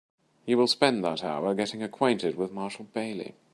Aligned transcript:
You 0.47 0.57
will 0.57 0.65
spend 0.65 1.03
that 1.03 1.23
hour 1.23 1.53
getting 1.53 1.83
acquainted 1.83 2.33
with 2.35 2.51
Marshall 2.51 2.85
Bailey. 2.91 3.35